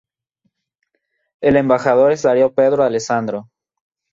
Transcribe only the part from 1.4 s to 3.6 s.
El Embajador es Darío Pedro Alessandro.